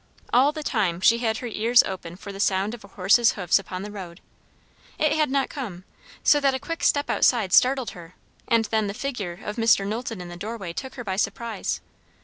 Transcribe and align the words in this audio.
All 0.33 0.51
the 0.51 0.63
time 0.63 0.99
she 0.99 1.19
had 1.19 1.37
her 1.45 1.45
ears 1.47 1.83
open 1.83 2.15
for 2.15 2.31
the 2.31 2.39
sound 2.39 2.73
of 2.73 2.83
a 2.83 2.87
horse's 2.87 3.33
hoofs 3.33 3.59
upon 3.59 3.83
the 3.83 3.91
road; 3.91 4.19
it 4.97 5.11
had 5.11 5.29
not 5.29 5.47
come, 5.51 5.83
so 6.23 6.39
that 6.39 6.55
a 6.55 6.59
quick 6.59 6.81
step 6.83 7.07
outside 7.07 7.53
startled 7.53 7.91
her, 7.91 8.15
and 8.47 8.65
then 8.71 8.87
the 8.87 8.95
figure 8.95 9.41
of 9.43 9.57
Mr. 9.57 9.85
Knowlton 9.85 10.19
in 10.19 10.27
the 10.27 10.35
doorway 10.37 10.73
took 10.73 10.95
her 10.95 11.03
by 11.03 11.17
surprise. 11.17 11.81